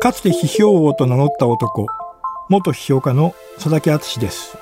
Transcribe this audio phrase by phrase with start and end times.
[0.00, 1.86] かつて批評王と名乗った男、
[2.48, 4.56] 元批評家の佐々木敦です。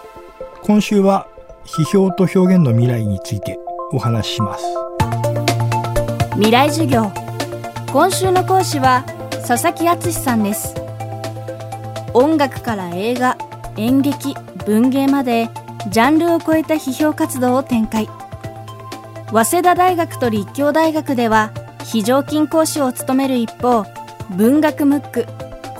[0.62, 1.26] 今週は
[1.64, 3.58] 批評と表現の未来について
[3.92, 4.64] お話しします。
[6.34, 7.12] 未来授業
[7.92, 9.04] 今週の講師は
[9.46, 10.74] 佐々木敦さんです
[12.14, 13.36] 音楽から映画
[13.76, 15.50] 演劇文芸まで
[15.90, 18.08] ジャンルを超えた批評活動を展開
[19.30, 21.52] 早稲田大学と立教大学では
[21.84, 23.84] 非常勤講師を務める一方
[24.30, 25.26] 文学ムック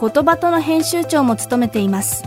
[0.01, 2.25] 言葉との編集長も務めています。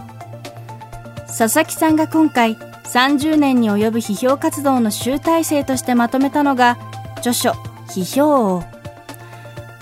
[1.28, 6.78] 佐々木さんが今回30年に及ぶ批評活動の集大成としてまとめたのが
[7.18, 7.52] 著書
[7.90, 8.64] 批評王。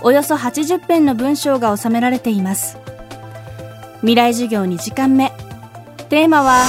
[0.01, 2.77] およそ80編の文章が収められています。
[3.99, 5.31] 未来授業2時間目。
[6.09, 6.65] テーマは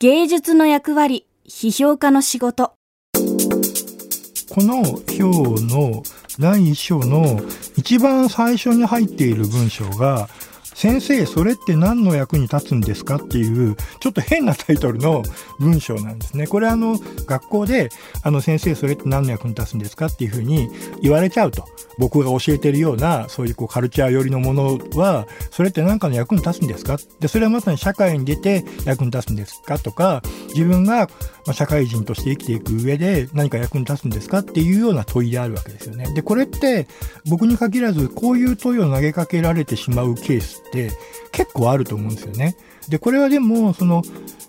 [0.00, 2.72] 芸術の役割批評家の仕事。
[3.12, 5.20] この表
[5.66, 6.02] の
[6.38, 7.40] 第1章の
[7.76, 10.28] 一番最初に入っている文章が
[10.74, 15.22] 先生、それって何の役に立つんですかっていう、ちょっと変なタイトルの
[15.58, 16.46] 文章なんですね。
[16.46, 17.90] これあの、学校で、
[18.22, 20.68] あの、先生、それって何の役に立つんですかっていうふうに
[21.00, 21.64] 言われちゃうと。
[21.96, 26.98] 僕が教えてるような、そういうこうカルチャー寄りのものは、それって何かの役に立つんですか？
[27.20, 31.08] で、それはまさに社会に出て役に立つんですかとか、自分が
[31.52, 36.12] 社会人として生きていく上で何か役に立つんですかっていうような問いであるわけですよね。
[36.14, 36.88] で、これって
[37.28, 40.90] 僕に限らず、こういう問いを投げかけられてしまうケースって
[41.30, 42.56] 結構あると思うんですよね。
[42.88, 44.02] で、これはでも、その、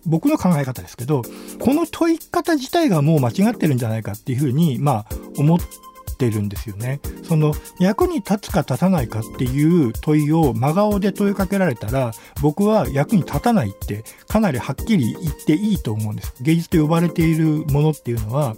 [0.05, 1.21] 僕の考え方ですけど、
[1.59, 5.05] この問い方自体がもう間違ってるんじゃないかっていうふうに、まあ、
[5.37, 5.59] 思っ
[6.17, 6.99] てるんですよね。
[7.23, 16.33] その、役に立つか立たないかっていう問いを真顔で問いかけられたら、僕は役に立たないってかなりはっきり言っていいと思うんです。
[16.41, 18.55] 芸術と呼ばれているものっていうのは、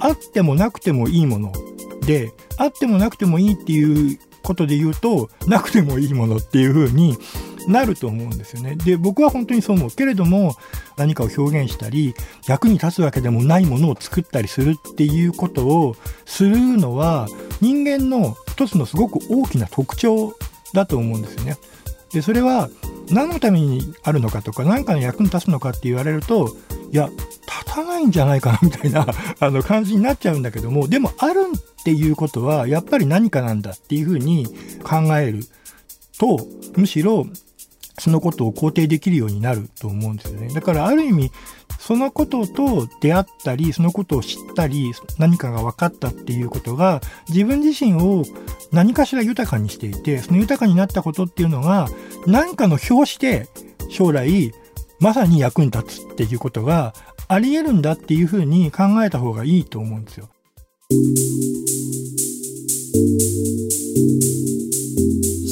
[0.00, 1.52] あってもなくてもいいもの
[2.06, 4.18] で、あってもなくてもいいっていう
[4.50, 7.16] ことで言うと、なくてもいいものっていう風に
[7.68, 8.74] なると思うんですよね。
[8.74, 9.90] で、僕は本当にそう思う。
[9.92, 10.56] けれども、
[10.96, 12.14] 何かを表現したり、
[12.48, 15.96] 役に立つわけでもないものを作ったりするっていうことを
[16.26, 17.28] するのは、
[17.60, 20.34] 人間の一つのすごく大きな特徴
[20.74, 21.56] だと思うんですよね。
[22.12, 22.68] で、それは
[23.08, 26.56] 何のためにあるのかとか、何かの役に立つのかって言われると、
[26.90, 27.08] いや、
[27.84, 29.06] ないんじゃないかなみたいな
[29.40, 34.46] あの感じになっちゃうんだけども、でもあるっていうことは、やっぱり何かなんだっていうふうに
[34.82, 35.44] 考える
[36.18, 37.26] と、むしろ、
[37.98, 40.48] そのことを肯定できるようになると思うんですよね。
[40.54, 41.30] だからある意味、
[41.78, 48.24] そのことと出会ったり、そのことを知ったり、何かが分かったっていうことが、自分自身を
[48.72, 51.88] 何かしら豊かにしていて、その豊かになったことっていうのが、
[52.26, 53.48] 何かの表紙で
[53.90, 54.52] 将来、
[54.98, 56.94] まさに役に立つっていうことが
[57.32, 60.28] あり得るんだっていうふうに考えた方がいいと思うんですよ。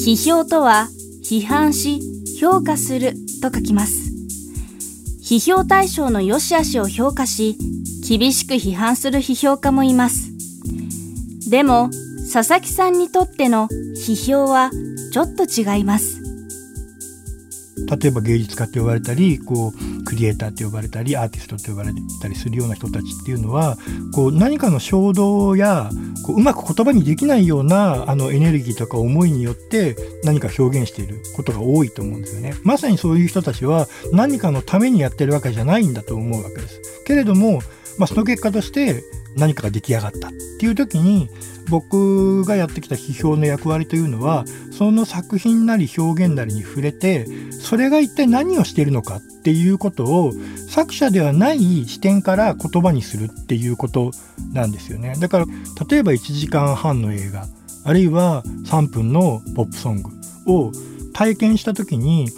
[0.05, 0.89] 批評とは
[1.23, 2.01] 批判し
[2.37, 4.11] 評価すると書きます。
[5.23, 7.55] 批評対象の良し悪しを評価し
[8.05, 10.33] 厳しく批判する批評家もいます。
[11.49, 11.89] でも
[12.33, 14.69] 佐々木さんにとっての批評は
[15.13, 16.18] ちょっと違います。
[17.89, 21.91] 例えば芸術家って呼ばれたりこうクリエイターって呼ばれたりアーティストって呼ばれ
[22.21, 23.77] たりするような人たちっていうのは
[24.13, 25.89] こう何かの衝動や
[26.25, 32.53] こううまく言葉にできないようなあのエネルギーとか思いによって何か表現していることが多いと思うんですよね。
[32.63, 36.81] まさにそういう人たちは何かのためにやってるわけじゃないんだと思うわけです。
[37.05, 37.61] けれども、
[37.97, 39.03] まあ、その結果として
[39.35, 41.29] 何かが出来上がったっていう時に
[41.69, 50.33] 僕がやってきた批評の役割というのはその作品なり表現なりに触れてそれが一体何をしているのかっていうことを
[50.67, 54.11] 作者ではない視点から言葉にするっていうこと
[54.51, 55.13] なんですよね。
[55.19, 55.45] だから
[55.89, 57.47] 例えば1時間半の映画
[57.85, 60.11] あるいは3分のポップソング
[60.47, 60.71] を
[61.13, 62.29] 体験した時に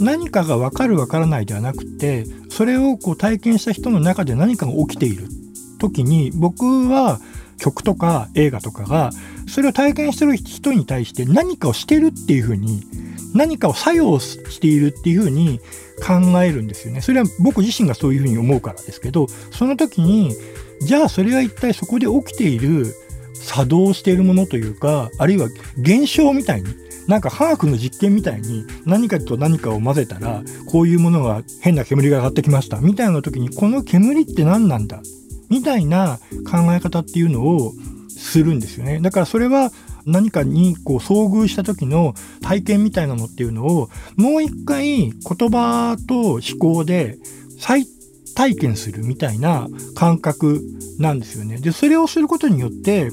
[0.00, 5.28] 何かが分かる分からないではなくてそれをこう体験した人の中で何かが起きている。
[5.78, 7.20] 時に僕は
[7.58, 9.10] 曲とか映画とかが
[9.48, 12.82] それを体験してる人に対して何かをしてるっていう風に
[13.34, 15.60] 何かを作用しているっていう風に
[16.06, 17.00] 考えるんですよね。
[17.00, 20.34] それは僕自身がそういう風に思うからですけどその時に
[20.80, 22.86] じゃあそれは一体そこで起きている
[23.34, 25.48] 作動しているものというかあるいは
[25.78, 26.74] 現象みたいに
[27.06, 35.00] なんか科学の実験みたいに何かと何かを混ぜたらこういうものが変な煙が上がってきましたみたいな時にこの煙って何なんだ
[35.48, 36.18] みたいな
[36.50, 37.72] 考え方っていうのを
[38.08, 39.00] するんですよね。
[39.00, 39.70] だからそれは
[40.06, 45.12] 何かにこう遭遇した時の体験みたいなのっていうのをもう一回言
[45.50, 47.18] 葉と思考で
[47.58, 47.86] 再
[48.34, 50.62] 体験するみたいな感覚
[50.98, 51.58] なんですよね。
[51.58, 53.10] で、それをすることによって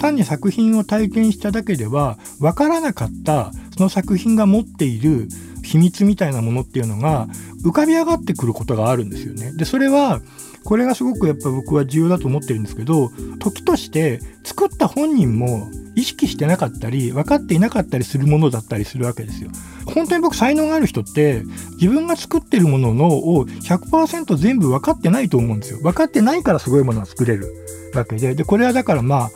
[0.00, 5.28] 単に作品を体験しただけでは分からなかったその作品が持っている
[5.62, 7.28] 秘密みたいなものっていうのが
[7.64, 9.52] 浮かび上がってくることがあるんですよね。
[9.52, 10.20] で、それは、
[10.64, 19.50] これがすごくやっぱ僕は重要だと思ってるんですけど、時として作った本人も意識してなかったり、分かっていなかったりするものだったりするわけですよ。
[19.86, 25.78] 本当に僕才能がある人って自分が作ってるもののを100%全部分かってないと思うんですよ。
[25.80, 27.52] 分かってないからすごいものが作れる
[27.94, 28.34] わけで。
[28.34, 29.30] で、これはだからまあ、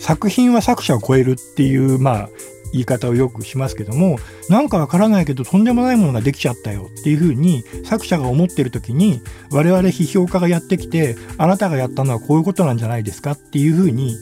[0.00, 2.28] 作品は作者を超えるっていう、まあ、
[2.72, 4.18] 言い方をよくしますけども、
[4.48, 9.20] なんかわからないけどとんでもないものができちゃったよっていうふうに作者が思ってる時に
[9.50, 14.16] 我々批評家がやってきて、あなたがやったのはこういうことなんじゃないですかっていうふうに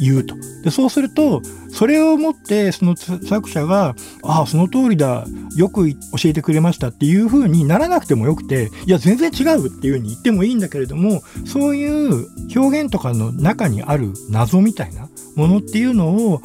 [0.00, 0.34] 言うと。
[0.64, 5.26] で、そうすると、それをもってその作者が、ああ、その通りだ、
[5.56, 12.26] よく教えてくれましたっていうふうにならなくてもよくて、いや、全然違うっていうふうに言ってもいいんだけれども、そういう
[12.56, 16.40] 表現とかの中にある謎みたいなものっていうのを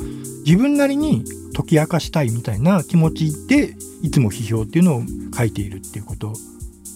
[0.46, 1.24] 自分なりに
[1.56, 5.04] 解き明かしたいみたいな気持ちで、いつも批評っていうのを
[5.36, 6.34] 書いているっていうこと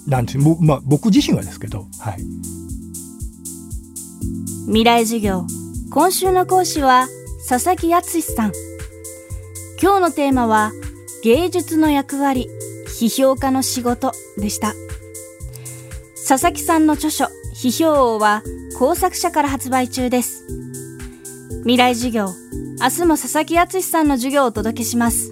[0.08, 0.58] なんですよ。
[0.60, 2.24] まあ、僕自身はですけど、はい。
[4.68, 5.48] 未来授業
[5.91, 7.07] 今週の講師は
[7.47, 8.51] 佐々木敦さん。
[9.81, 10.71] 今日のテーマは
[11.24, 12.47] 芸術の役割、
[13.00, 14.75] 批評家の仕事でした。
[16.27, 17.25] 佐々木さんの著書、
[17.56, 18.44] 批評王は
[18.77, 20.45] 工作者から発売中です。
[21.62, 22.27] 未来授業、
[22.80, 25.31] 明日も佐々木敦さんの授業をお届けします。